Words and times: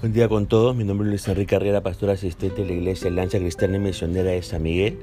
Buen 0.00 0.14
día 0.14 0.30
con 0.30 0.46
todos, 0.46 0.74
mi 0.74 0.84
nombre 0.84 1.06
es 1.06 1.10
Luis 1.10 1.28
Enrique 1.28 1.56
Carrera, 1.56 1.82
pastor 1.82 2.08
asistente 2.08 2.62
de 2.62 2.68
la 2.68 2.72
Iglesia 2.72 3.10
Lancha 3.10 3.38
Cristiana 3.38 3.76
y 3.76 3.80
Misionera 3.80 4.30
de 4.30 4.42
San 4.42 4.62
Miguel, 4.62 4.96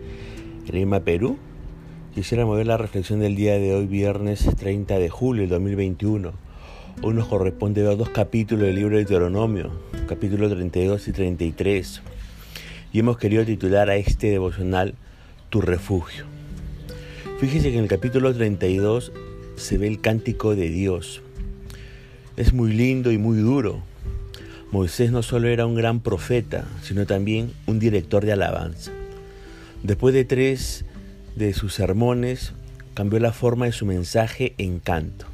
en 0.67 0.73
Lima, 0.73 1.01
Perú. 1.01 1.37
Quisiera 2.15 2.47
mover 2.47 2.65
la 2.65 2.77
reflexión 2.77 3.19
del 3.19 3.35
día 3.35 3.59
de 3.59 3.75
hoy, 3.75 3.85
viernes 3.85 4.49
30 4.57 4.97
de 4.97 5.07
julio 5.07 5.43
del 5.43 5.51
2021. 5.51 6.33
Hoy 7.03 7.13
nos 7.13 7.27
corresponde 7.27 7.83
ver 7.83 7.95
dos 7.95 8.09
capítulos 8.09 8.65
del 8.65 8.75
libro 8.75 8.97
de 8.97 9.03
Deuteronomio, 9.03 9.69
capítulos 10.07 10.51
32 10.51 11.07
y 11.07 11.11
33. 11.11 12.01
Y 12.91 12.97
hemos 12.97 13.19
querido 13.19 13.45
titular 13.45 13.91
a 13.91 13.97
este 13.97 14.31
devocional 14.31 14.95
Tu 15.51 15.61
refugio. 15.61 16.25
Fíjese 17.39 17.69
que 17.69 17.77
en 17.77 17.83
el 17.83 17.89
capítulo 17.89 18.33
32 18.33 19.11
se 19.57 19.77
ve 19.77 19.85
el 19.85 20.01
cántico 20.01 20.55
de 20.55 20.69
Dios. 20.69 21.21
Es 22.35 22.51
muy 22.51 22.73
lindo 22.73 23.11
y 23.11 23.19
muy 23.19 23.37
duro 23.37 23.83
Moisés 24.71 25.11
no 25.11 25.23
solo 25.23 25.47
era 25.47 25.65
un 25.65 25.75
gran 25.75 26.01
profeta, 26.01 26.65
sino 26.83 27.05
también 27.05 27.53
un 27.67 27.79
director 27.79 28.25
de 28.25 28.33
alabanza. 28.33 28.91
Después 29.81 30.13
de 30.13 30.25
tres 30.25 30.83
de 31.37 31.53
sus 31.53 31.73
sermones, 31.73 32.51
cambió 32.93 33.19
la 33.19 33.31
forma 33.31 33.65
de 33.65 33.71
su 33.71 33.85
mensaje 33.85 34.55
en 34.57 34.79
canto. 34.79 35.25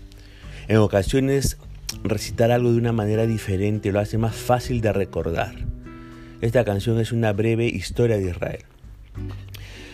En 0.68 0.78
ocasiones, 0.78 1.58
recitar 2.04 2.52
algo 2.52 2.72
de 2.72 2.78
una 2.78 2.92
manera 2.92 3.26
diferente 3.26 3.92
lo 3.92 4.00
hace 4.00 4.20
más 4.20 4.36
fácil 4.36 4.82
de 4.82 4.94
recordar. 4.94 5.56
Esta 6.42 6.64
canción 6.64 7.00
es 7.00 7.12
una 7.12 7.34
breve 7.34 7.66
historia 7.66 8.18
de 8.18 8.30
Israel. 8.30 8.66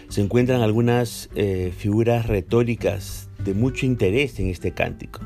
Se 0.09 0.19
encuentran 0.19 0.61
algunas 0.61 1.29
eh, 1.35 1.71
figuras 1.77 2.25
retóricas 2.25 3.29
de 3.37 3.53
mucho 3.53 3.85
interés 3.85 4.37
en 4.39 4.47
este 4.47 4.71
cántico 4.71 5.21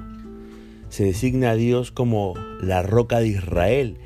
se 0.94 1.06
designa 1.06 1.50
a 1.50 1.56
Dios 1.56 1.90
como 1.90 2.36
la 2.62 2.84
roca 2.84 3.20
de 3.20 3.30
Israel 3.30 3.98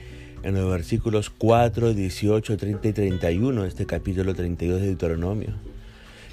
en 0.41 0.55
los 0.55 0.71
versículos 0.71 1.29
4, 1.29 1.93
18, 1.93 2.55
30 2.55 2.87
y 2.87 2.93
31 2.93 3.63
de 3.63 3.67
este 3.67 3.85
capítulo 3.85 4.33
32 4.33 4.79
de 4.79 4.87
Deuteronomio. 4.87 5.49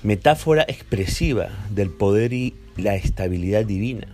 Metáfora 0.05 0.63
expresiva 0.69 1.49
del 1.71 1.91
poder 1.91 2.33
y 2.33 2.55
la 2.77 2.95
estabilidad 2.95 3.65
divina. 3.65 4.07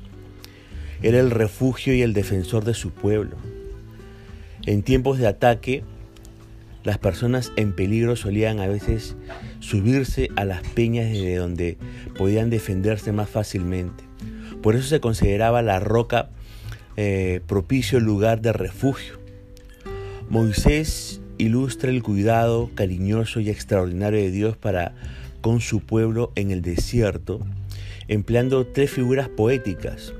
Era 1.03 1.21
el 1.21 1.31
refugio 1.31 1.93
y 1.93 2.01
el 2.01 2.15
defensor 2.15 2.65
de 2.65 2.73
su 2.73 2.91
pueblo. 2.91 3.37
En 4.65 4.83
tiempos 4.83 5.19
de 5.19 5.27
ataque, 5.27 5.83
las 6.85 6.97
personas 6.97 7.53
en 7.57 7.75
peligro 7.75 8.17
solían 8.17 8.61
a 8.61 8.67
veces 8.67 9.15
subirse 9.59 10.31
a 10.37 10.47
las 10.47 10.63
peñas 10.63 11.11
desde 11.11 11.37
donde 11.37 11.77
podían 12.17 12.49
defenderse 12.49 13.13
más 13.13 13.29
fácilmente. 13.29 14.10
Por 14.63 14.77
eso 14.77 14.89
se 14.89 15.01
consideraba 15.01 15.63
la 15.63 15.81
roca 15.81 16.31
eh, 16.97 17.41
propicio 17.47 17.99
lugar 17.99 18.43
de 18.43 18.53
refugio. 18.53 19.19
Moisés 20.29 21.21
ilustra 21.39 21.91
el 21.91 22.03
cuidado 22.03 22.71
cariñoso 22.75 23.41
y 23.41 23.49
extraordinario 23.49 24.21
de 24.21 24.31
Dios 24.31 24.57
para 24.57 24.95
con 25.41 25.61
su 25.61 25.81
pueblo 25.81 26.33
en 26.35 26.51
el 26.51 26.61
desierto, 26.61 27.41
empleando 28.09 28.67
tres 28.67 28.91
figuras 28.91 29.29
poéticas. 29.31 30.13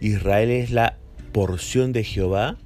Israel 0.00 0.50
es 0.50 0.70
la 0.70 0.96
porción 1.32 1.92
de 1.92 2.04
Jehová 2.04 2.56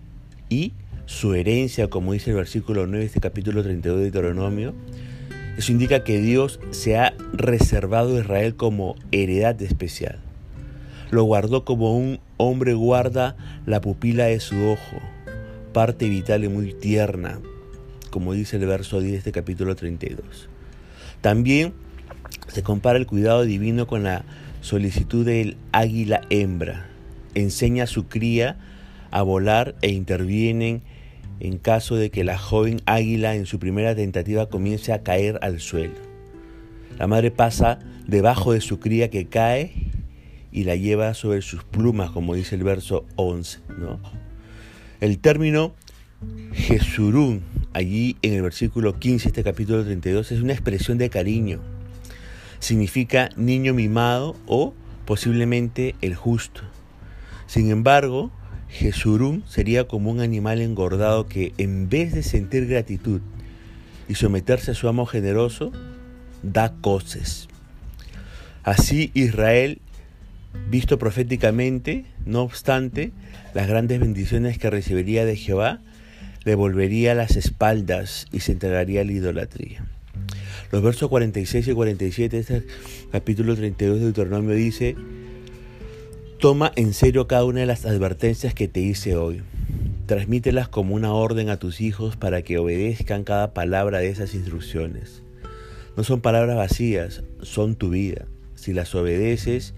y 0.50 0.74
su 1.06 1.32
herencia, 1.32 1.88
como 1.88 2.12
dice 2.12 2.30
el 2.30 2.36
versículo 2.36 2.86
9 2.86 2.98
de 2.98 3.06
este 3.06 3.20
capítulo 3.20 3.62
32 3.62 3.98
de 3.98 4.02
Deuteronomio. 4.04 4.74
Eso 5.56 5.72
indica 5.72 6.04
que 6.04 6.20
Dios 6.20 6.60
se 6.70 6.98
ha 6.98 7.14
reservado 7.32 8.16
a 8.16 8.20
Israel 8.20 8.56
como 8.56 8.96
heredad 9.10 9.60
especial 9.62 10.20
lo 11.12 11.24
guardó 11.24 11.66
como 11.66 11.94
un 11.94 12.20
hombre 12.38 12.72
guarda 12.72 13.36
la 13.66 13.82
pupila 13.82 14.24
de 14.24 14.40
su 14.40 14.56
ojo, 14.64 14.96
parte 15.74 16.08
vital 16.08 16.42
y 16.42 16.48
muy 16.48 16.72
tierna, 16.72 17.38
como 18.10 18.32
dice 18.32 18.56
el 18.56 18.66
verso 18.66 18.98
10 18.98 19.12
de 19.12 19.18
este 19.18 19.30
capítulo 19.30 19.76
32. 19.76 20.48
También 21.20 21.74
se 22.48 22.62
compara 22.62 22.98
el 22.98 23.06
cuidado 23.06 23.42
divino 23.42 23.86
con 23.86 24.04
la 24.04 24.24
solicitud 24.62 25.26
del 25.26 25.58
águila 25.70 26.22
hembra. 26.30 26.86
Enseña 27.34 27.84
a 27.84 27.88
su 27.88 28.06
cría 28.08 28.56
a 29.10 29.20
volar 29.20 29.74
e 29.82 29.90
intervienen 29.90 30.80
en 31.40 31.58
caso 31.58 31.94
de 31.94 32.10
que 32.10 32.24
la 32.24 32.38
joven 32.38 32.80
águila 32.86 33.34
en 33.34 33.44
su 33.44 33.58
primera 33.58 33.94
tentativa 33.94 34.48
comience 34.48 34.94
a 34.94 35.02
caer 35.02 35.38
al 35.42 35.60
suelo. 35.60 35.94
La 36.98 37.06
madre 37.06 37.30
pasa 37.30 37.80
debajo 38.06 38.54
de 38.54 38.62
su 38.62 38.80
cría 38.80 39.10
que 39.10 39.26
cae 39.26 39.91
y 40.52 40.64
la 40.64 40.76
lleva 40.76 41.14
sobre 41.14 41.42
sus 41.42 41.64
plumas, 41.64 42.10
como 42.10 42.34
dice 42.34 42.54
el 42.54 42.62
verso 42.62 43.06
11. 43.16 43.60
¿no? 43.78 43.98
El 45.00 45.18
término 45.18 45.74
Jesurún, 46.52 47.42
allí 47.72 48.16
en 48.22 48.34
el 48.34 48.42
versículo 48.42 48.98
15, 48.98 49.28
este 49.28 49.42
capítulo 49.42 49.82
32, 49.84 50.30
es 50.32 50.40
una 50.40 50.52
expresión 50.52 50.98
de 50.98 51.10
cariño. 51.10 51.60
Significa 52.60 53.30
niño 53.36 53.74
mimado 53.74 54.36
o 54.46 54.74
posiblemente 55.06 55.96
el 56.00 56.14
justo. 56.14 56.62
Sin 57.46 57.70
embargo, 57.70 58.30
Jesurún 58.68 59.42
sería 59.46 59.88
como 59.88 60.10
un 60.10 60.20
animal 60.20 60.60
engordado 60.60 61.26
que 61.26 61.52
en 61.58 61.88
vez 61.88 62.12
de 62.14 62.22
sentir 62.22 62.66
gratitud 62.66 63.20
y 64.08 64.14
someterse 64.14 64.70
a 64.70 64.74
su 64.74 64.88
amo 64.88 65.06
generoso, 65.06 65.72
da 66.42 66.74
coces. 66.80 67.48
Así 68.62 69.10
Israel 69.14 69.80
Visto 70.68 70.98
proféticamente, 70.98 72.04
no 72.24 72.42
obstante, 72.42 73.12
las 73.54 73.68
grandes 73.68 74.00
bendiciones 74.00 74.58
que 74.58 74.70
recibiría 74.70 75.24
de 75.24 75.36
Jehová, 75.36 75.80
le 76.44 76.54
volvería 76.54 77.14
las 77.14 77.36
espaldas 77.36 78.26
y 78.32 78.40
se 78.40 78.52
entregaría 78.52 79.02
a 79.02 79.04
la 79.04 79.12
idolatría. 79.12 79.84
Los 80.70 80.82
versos 80.82 81.08
46 81.08 81.68
y 81.68 81.72
47 81.72 82.36
de 82.36 82.40
este 82.40 82.66
capítulo 83.10 83.54
32 83.54 83.98
de 83.98 84.04
Deuteronomio 84.04 84.54
dice, 84.54 84.96
Toma 86.38 86.72
en 86.74 86.94
serio 86.94 87.28
cada 87.28 87.44
una 87.44 87.60
de 87.60 87.66
las 87.66 87.84
advertencias 87.86 88.54
que 88.54 88.68
te 88.68 88.80
hice 88.80 89.16
hoy. 89.16 89.42
Transmítelas 90.06 90.68
como 90.68 90.94
una 90.94 91.12
orden 91.12 91.50
a 91.50 91.58
tus 91.58 91.80
hijos 91.80 92.16
para 92.16 92.42
que 92.42 92.58
obedezcan 92.58 93.22
cada 93.22 93.54
palabra 93.54 93.98
de 93.98 94.08
esas 94.08 94.34
instrucciones. 94.34 95.22
No 95.96 96.04
son 96.04 96.20
palabras 96.20 96.56
vacías, 96.56 97.22
son 97.42 97.76
tu 97.76 97.90
vida. 97.90 98.26
Si 98.54 98.72
las 98.72 98.94
obedeces, 98.94 99.74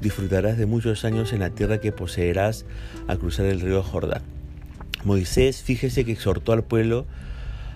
disfrutarás 0.00 0.58
de 0.58 0.66
muchos 0.66 1.04
años 1.04 1.32
en 1.32 1.40
la 1.40 1.50
tierra 1.50 1.80
que 1.80 1.92
poseerás 1.92 2.64
al 3.06 3.18
cruzar 3.18 3.46
el 3.46 3.60
río 3.60 3.82
Jordán. 3.82 4.22
Moisés, 5.04 5.62
fíjese 5.62 6.04
que 6.04 6.12
exhortó 6.12 6.52
al 6.52 6.64
pueblo 6.64 7.06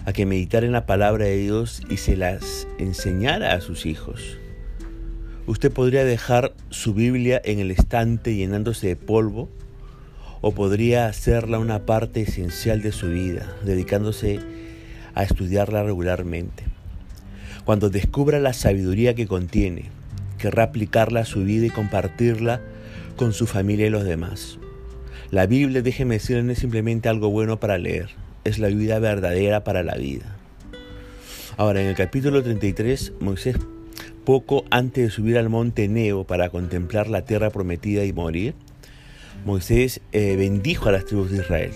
a 0.04 0.12
que 0.12 0.26
meditara 0.26 0.66
en 0.66 0.72
la 0.72 0.86
palabra 0.86 1.26
de 1.26 1.36
Dios 1.36 1.82
y 1.88 1.98
se 1.98 2.16
las 2.16 2.66
enseñara 2.78 3.54
a 3.54 3.60
sus 3.60 3.86
hijos. 3.86 4.38
Usted 5.47 5.72
podría 5.72 6.04
dejar 6.04 6.54
su 6.70 6.94
Biblia 6.94 7.41
en 7.44 7.59
el 7.59 7.70
estante 7.70 8.34
llenándose 8.34 8.88
de 8.88 8.97
polvo 8.97 9.48
o 10.41 10.53
podría 10.53 11.06
hacerla 11.06 11.59
una 11.59 11.86
parte 11.86 12.22
esencial 12.22 12.82
de 12.82 12.92
su 12.92 13.09
vida, 13.09 13.47
dedicándose 13.64 14.41
a 15.14 15.22
estudiarla 15.22 15.82
regularmente. 15.82 16.64
Cuando 17.64 17.91
descubra 17.91 18.38
la 18.41 18.53
sabiduría 18.53 19.14
que 19.14 19.26
contiene, 19.26 19.91
querrá 20.41 20.65
aplicarla 20.65 21.21
a 21.21 21.25
su 21.25 21.45
vida 21.45 21.67
y 21.67 21.71
compartirla 21.71 22.61
con 23.17 23.33
su 23.33 23.47
familia 23.47 23.87
y 23.87 23.91
los 23.91 24.05
demás. 24.05 24.59
La 25.31 25.47
Biblia, 25.47 25.83
déjeme 25.83 26.15
decirle, 26.15 26.43
no 26.43 26.53
es 26.53 26.59
simplemente 26.59 27.09
algo 27.09 27.31
bueno 27.31 27.61
para 27.61 27.78
leer, 27.78 28.09
es 28.45 28.59
la 28.59 28.69
vida 28.69 28.99
verdadera 28.99 29.62
para 29.62 29.84
la 29.84 29.95
vida. 29.95 30.37
Ahora, 31.56 31.83
en 31.83 31.89
el 31.89 31.95
capítulo 31.95 32.43
33, 32.43 33.12
Moisés, 33.21 33.56
poco 34.25 34.65
antes 34.71 35.05
de 35.05 35.11
subir 35.11 35.39
al 35.39 35.49
monte 35.49 35.87
Neo 35.89 36.25
para 36.25 36.48
contemplar 36.48 37.09
la 37.09 37.25
tierra 37.25 37.51
prometida 37.51 38.04
y 38.04 38.13
morir, 38.13 38.54
Moisés 39.45 40.01
eh, 40.13 40.36
bendijo 40.36 40.89
a 40.89 40.93
las 40.93 41.04
tribus 41.04 41.31
de 41.31 41.39
Israel, 41.39 41.72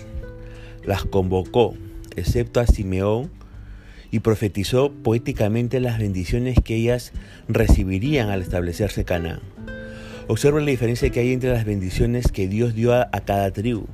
las 0.83 1.05
convocó, 1.05 1.75
excepto 2.15 2.59
a 2.59 2.67
Simeón, 2.67 3.29
y 4.15 4.21
profetizó 4.21 4.93
poéticamente 4.93 5.81
las 5.81 5.99
bendiciones 5.99 6.57
que 6.63 6.77
ellas 6.77 7.11
recibirían 7.49 8.29
al 8.29 8.41
establecerse 8.41 9.03
Canaán. 9.03 9.41
Observen 10.29 10.63
la 10.63 10.71
diferencia 10.71 11.09
que 11.09 11.19
hay 11.19 11.33
entre 11.33 11.51
las 11.51 11.65
bendiciones 11.65 12.31
que 12.31 12.47
Dios 12.47 12.75
dio 12.75 12.93
a, 12.93 13.09
a 13.11 13.19
cada 13.25 13.51
tribu. 13.51 13.87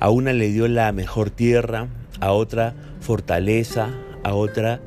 A 0.00 0.08
una 0.08 0.32
le 0.32 0.48
dio 0.48 0.68
la 0.68 0.90
mejor 0.92 1.28
tierra, 1.28 1.88
a 2.18 2.32
otra 2.32 2.74
fortaleza, 3.00 3.90
a 4.24 4.32
otra 4.32 4.80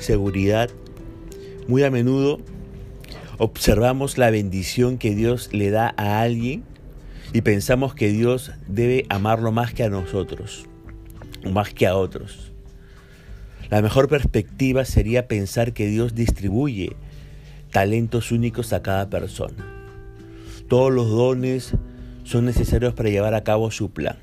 seguridad. 0.00 0.68
Muy 1.68 1.84
a 1.84 1.90
menudo 1.92 2.40
observamos 3.38 4.18
la 4.18 4.30
bendición 4.30 4.98
que 4.98 5.14
Dios 5.14 5.50
le 5.52 5.70
da 5.70 5.94
a 5.96 6.22
alguien 6.22 6.64
y 7.32 7.42
pensamos 7.42 7.94
que 7.94 8.08
Dios 8.08 8.50
debe 8.66 9.06
amarlo 9.10 9.52
más 9.52 9.74
que 9.74 9.84
a 9.84 9.90
nosotros, 9.90 10.66
o 11.44 11.50
más 11.50 11.72
que 11.72 11.86
a 11.86 11.94
otros. 11.94 12.47
La 13.70 13.82
mejor 13.82 14.08
perspectiva 14.08 14.86
sería 14.86 15.28
pensar 15.28 15.74
que 15.74 15.88
Dios 15.88 16.14
distribuye 16.14 16.96
talentos 17.70 18.32
únicos 18.32 18.72
a 18.72 18.80
cada 18.82 19.10
persona. 19.10 19.66
Todos 20.68 20.90
los 20.90 21.10
dones 21.10 21.74
son 22.24 22.46
necesarios 22.46 22.94
para 22.94 23.10
llevar 23.10 23.34
a 23.34 23.44
cabo 23.44 23.70
su 23.70 23.90
plan. 23.90 24.16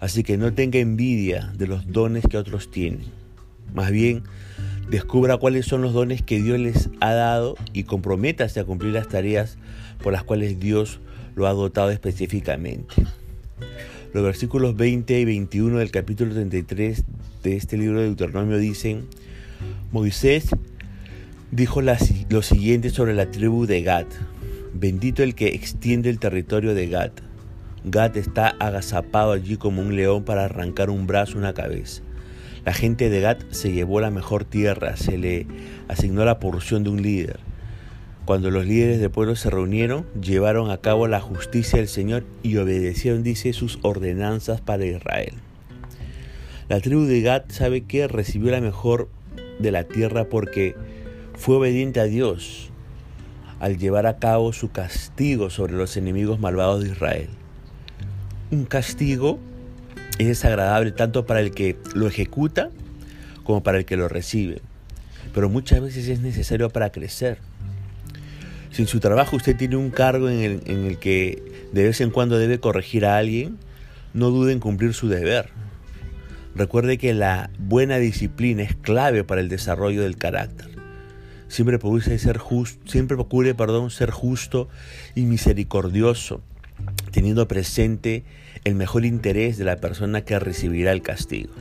Así 0.00 0.22
que 0.22 0.38
no 0.38 0.54
tenga 0.54 0.78
envidia 0.78 1.52
de 1.58 1.66
los 1.66 1.92
dones 1.92 2.24
que 2.26 2.38
otros 2.38 2.70
tienen. 2.70 3.04
Más 3.74 3.90
bien, 3.90 4.22
descubra 4.88 5.36
cuáles 5.36 5.66
son 5.66 5.82
los 5.82 5.92
dones 5.92 6.22
que 6.22 6.40
Dios 6.40 6.58
les 6.58 6.88
ha 7.00 7.12
dado 7.12 7.56
y 7.74 7.84
comprométase 7.84 8.60
a 8.60 8.64
cumplir 8.64 8.94
las 8.94 9.08
tareas 9.08 9.58
por 10.02 10.14
las 10.14 10.24
cuales 10.24 10.58
Dios 10.58 11.00
lo 11.34 11.46
ha 11.46 11.52
dotado 11.52 11.90
específicamente. 11.90 12.94
Los 14.14 14.24
versículos 14.24 14.74
20 14.74 15.20
y 15.20 15.24
21 15.26 15.78
del 15.78 15.90
capítulo 15.90 16.32
33 16.32 17.04
de 17.42 17.56
este 17.56 17.76
libro 17.76 17.98
de 17.98 18.06
Deuteronomio 18.06 18.56
dicen, 18.56 19.06
Moisés 19.92 20.48
dijo 21.50 21.82
lo 21.82 22.42
siguiente 22.42 22.88
sobre 22.88 23.12
la 23.12 23.30
tribu 23.30 23.66
de 23.66 23.82
Gad. 23.82 24.06
Bendito 24.72 25.22
el 25.22 25.34
que 25.34 25.48
extiende 25.48 26.08
el 26.08 26.18
territorio 26.18 26.74
de 26.74 26.86
Gad. 26.88 27.10
Gad 27.84 28.16
está 28.16 28.48
agazapado 28.48 29.32
allí 29.32 29.58
como 29.58 29.82
un 29.82 29.94
león 29.94 30.24
para 30.24 30.46
arrancar 30.46 30.88
un 30.88 31.06
brazo, 31.06 31.36
una 31.36 31.52
cabeza. 31.52 32.02
La 32.64 32.72
gente 32.72 33.10
de 33.10 33.20
Gad 33.20 33.38
se 33.50 33.72
llevó 33.72 34.00
la 34.00 34.10
mejor 34.10 34.44
tierra, 34.44 34.96
se 34.96 35.18
le 35.18 35.46
asignó 35.86 36.24
la 36.24 36.40
porción 36.40 36.82
de 36.82 36.90
un 36.90 37.02
líder. 37.02 37.40
Cuando 38.28 38.50
los 38.50 38.66
líderes 38.66 39.00
del 39.00 39.10
pueblo 39.10 39.36
se 39.36 39.48
reunieron, 39.48 40.04
llevaron 40.20 40.70
a 40.70 40.76
cabo 40.76 41.08
la 41.08 41.18
justicia 41.18 41.78
del 41.78 41.88
Señor 41.88 42.24
y 42.42 42.58
obedecieron, 42.58 43.22
dice, 43.22 43.54
sus 43.54 43.78
ordenanzas 43.80 44.60
para 44.60 44.84
Israel. 44.84 45.32
La 46.68 46.78
tribu 46.80 47.04
de 47.04 47.22
Gad 47.22 47.44
sabe 47.48 47.84
que 47.84 48.06
recibió 48.06 48.50
la 48.50 48.60
mejor 48.60 49.08
de 49.60 49.70
la 49.70 49.84
tierra 49.84 50.28
porque 50.28 50.76
fue 51.38 51.56
obediente 51.56 52.00
a 52.00 52.04
Dios 52.04 52.68
al 53.60 53.78
llevar 53.78 54.06
a 54.06 54.18
cabo 54.18 54.52
su 54.52 54.70
castigo 54.72 55.48
sobre 55.48 55.72
los 55.72 55.96
enemigos 55.96 56.38
malvados 56.38 56.84
de 56.84 56.90
Israel. 56.90 57.30
Un 58.50 58.66
castigo 58.66 59.38
es 60.18 60.26
desagradable 60.26 60.92
tanto 60.92 61.24
para 61.24 61.40
el 61.40 61.52
que 61.52 61.78
lo 61.94 62.06
ejecuta 62.06 62.68
como 63.42 63.62
para 63.62 63.78
el 63.78 63.86
que 63.86 63.96
lo 63.96 64.06
recibe, 64.06 64.60
pero 65.32 65.48
muchas 65.48 65.80
veces 65.80 66.06
es 66.08 66.20
necesario 66.20 66.68
para 66.68 66.92
crecer. 66.92 67.38
Si 68.70 68.82
en 68.82 68.88
su 68.88 69.00
trabajo 69.00 69.36
usted 69.36 69.56
tiene 69.56 69.76
un 69.76 69.90
cargo 69.90 70.28
en 70.28 70.40
el, 70.40 70.62
en 70.66 70.84
el 70.86 70.98
que 70.98 71.42
de 71.72 71.84
vez 71.84 72.00
en 72.00 72.10
cuando 72.10 72.38
debe 72.38 72.60
corregir 72.60 73.06
a 73.06 73.16
alguien, 73.16 73.58
no 74.14 74.30
dude 74.30 74.52
en 74.52 74.60
cumplir 74.60 74.94
su 74.94 75.08
deber. 75.08 75.50
Recuerde 76.54 76.98
que 76.98 77.14
la 77.14 77.50
buena 77.58 77.98
disciplina 77.98 78.62
es 78.62 78.74
clave 78.74 79.24
para 79.24 79.40
el 79.40 79.48
desarrollo 79.48 80.02
del 80.02 80.16
carácter. 80.16 80.68
Siempre 81.46 81.78
procure 81.78 82.18
ser 82.18 82.36
justo, 82.38 82.80
siempre 82.90 83.16
procure, 83.16 83.54
perdón, 83.54 83.90
ser 83.90 84.10
justo 84.10 84.68
y 85.14 85.22
misericordioso, 85.22 86.42
teniendo 87.10 87.48
presente 87.48 88.24
el 88.64 88.74
mejor 88.74 89.04
interés 89.04 89.56
de 89.56 89.64
la 89.64 89.76
persona 89.76 90.22
que 90.22 90.38
recibirá 90.38 90.92
el 90.92 91.00
castigo. 91.00 91.52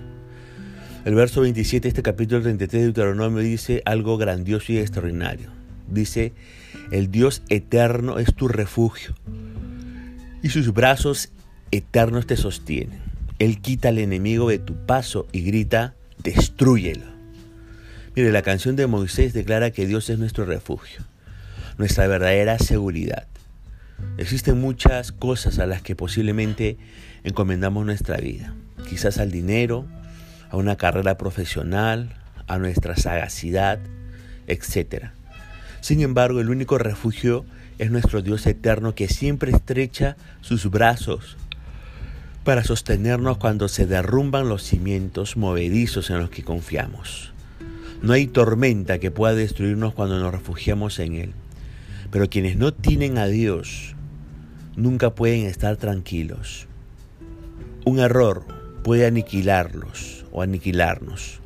El 1.06 1.16
verso 1.16 1.42
27 1.42 1.84
de 1.84 1.90
este 1.90 2.04
capítulo 2.04 2.42
33 2.42 2.82
de 2.82 2.86
Deuteronomio 2.88 3.40
dice 3.40 3.82
algo 3.86 4.18
grandioso 4.18 4.74
y 4.74 4.80
extraordinario. 4.80 5.57
Dice, 5.90 6.34
el 6.92 7.12
Dios 7.12 7.44
eterno 7.50 8.20
es 8.20 8.34
tu 8.34 8.48
refugio 8.48 9.16
y 10.42 10.50
sus 10.50 10.74
brazos 10.74 11.30
eternos 11.72 12.28
te 12.28 12.38
sostienen. 12.38 13.00
Él 13.40 13.62
quita 13.62 13.90
al 13.90 14.00
enemigo 14.00 14.50
de 14.50 14.60
tu 14.60 14.86
paso 14.86 15.28
y 15.32 15.42
grita, 15.42 15.96
destruyelo. 16.24 17.06
Mire, 18.16 18.32
la 18.32 18.42
canción 18.42 18.76
de 18.76 18.88
Moisés 18.88 19.34
declara 19.34 19.72
que 19.72 19.86
Dios 19.86 20.10
es 20.10 20.18
nuestro 20.18 20.46
refugio, 20.46 21.02
nuestra 21.78 22.08
verdadera 22.08 22.58
seguridad. 22.58 23.28
Existen 24.18 24.60
muchas 24.60 25.12
cosas 25.12 25.60
a 25.60 25.68
las 25.68 25.82
que 25.82 25.96
posiblemente 25.96 26.78
encomendamos 27.24 27.86
nuestra 27.86 28.18
vida, 28.18 28.56
quizás 28.90 29.20
al 29.20 29.32
dinero, 29.32 29.86
a 30.50 30.58
una 30.58 30.78
carrera 30.78 31.18
profesional, 31.18 32.16
a 32.48 32.58
nuestra 32.58 32.96
sagacidad, 32.96 33.80
etc. 34.48 35.12
Sin 35.82 36.02
embargo, 36.02 36.40
el 36.42 36.50
único 36.50 36.78
refugio 36.78 37.46
es 37.78 37.92
nuestro 37.92 38.22
Dios 38.22 38.46
eterno 38.48 38.96
que 38.96 39.08
siempre 39.08 39.52
estrecha 39.52 40.18
sus 40.42 40.70
brazos 40.70 41.38
para 42.44 42.64
sostenernos 42.64 43.38
cuando 43.38 43.68
se 43.68 43.86
derrumban 43.86 44.48
los 44.48 44.64
cimientos 44.64 45.36
movedizos 45.38 46.10
en 46.10 46.20
los 46.20 46.30
que 46.30 46.44
confiamos. 46.44 47.34
No 48.02 48.14
hay 48.14 48.28
tormenta 48.28 49.00
que 49.00 49.12
pueda 49.12 49.36
destruirnos 49.36 49.94
cuando 49.94 50.20
nos 50.20 50.32
refugiamos 50.32 51.00
en 51.00 51.16
Él. 51.16 51.34
Pero 52.12 52.30
quienes 52.30 52.56
no 52.56 52.74
tienen 52.74 53.18
a 53.18 53.28
Dios 53.28 53.96
nunca 54.76 55.14
pueden 55.14 55.46
estar 55.46 55.76
tranquilos. 55.78 56.68
Un 57.86 58.00
error 58.00 58.46
puede 58.84 59.06
aniquilarlos 59.06 60.26
o 60.32 60.42
aniquilarnos. 60.42 61.42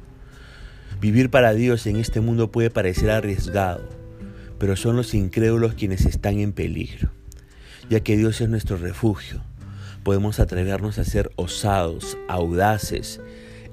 Vivir 1.00 1.32
para 1.32 1.54
Dios 1.54 1.88
en 1.88 1.96
este 1.96 2.22
mundo 2.22 2.52
puede 2.52 2.70
parecer 2.70 3.10
arriesgado, 3.10 3.90
pero 4.62 4.76
son 4.76 4.96
los 4.96 5.16
incrédulos 5.16 5.74
quienes 5.74 6.06
están 6.06 6.38
en 6.38 6.54
peligro. 6.54 7.10
Ya 7.90 8.02
que 8.02 8.16
Dios 8.16 8.42
es 8.42 8.48
nuestro 8.48 8.78
refugio, 8.78 9.42
podemos 10.04 10.40
atrevernos 10.40 11.00
a 11.00 11.04
ser 11.04 11.32
osados, 11.36 12.16
audaces 12.28 13.20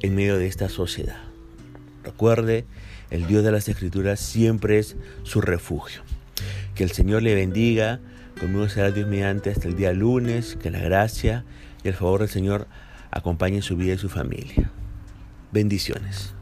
en 0.01 0.15
medio 0.15 0.39
de 0.39 0.47
esta 0.47 0.71
sociedad. 0.71 1.21
Recuerde, 2.05 2.65
el 3.11 3.27
Dios 3.27 3.45
de 3.45 3.53
las 3.53 3.69
Escrituras 3.69 4.19
siempre 4.19 4.79
es 4.79 4.97
su 5.25 5.43
refugio. 5.43 6.01
Que 6.75 6.85
el 6.85 6.91
Señor 6.93 7.23
le 7.23 7.35
bendiga. 7.35 8.01
Conmigo 8.41 8.67
será 8.71 8.91
Dios 8.91 9.07
mediante 9.07 9.51
hasta 9.51 9.69
el 9.69 9.77
día 9.77 9.93
lunes. 9.93 10.57
Que 10.57 10.71
la 10.71 10.81
gracia 10.81 11.45
y 11.85 11.89
el 11.89 11.95
favor 11.95 12.21
del 12.21 12.31
Señor 12.31 12.67
acompañen 13.11 13.61
su 13.61 13.77
vida 13.77 13.93
y 13.93 13.99
su 13.99 14.09
familia. 14.09 14.71
Bendiciones. 15.53 16.33